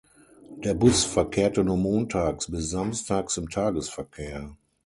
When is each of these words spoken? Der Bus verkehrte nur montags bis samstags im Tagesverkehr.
Der 0.63 0.73
Bus 0.73 1.03
verkehrte 1.03 1.63
nur 1.63 1.77
montags 1.77 2.49
bis 2.49 2.71
samstags 2.71 3.37
im 3.37 3.49
Tagesverkehr. 3.51 4.57